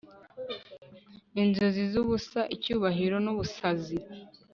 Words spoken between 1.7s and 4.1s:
zubusa, icyubahiro nubusazi